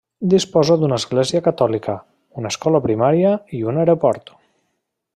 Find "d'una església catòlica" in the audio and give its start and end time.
0.83-1.95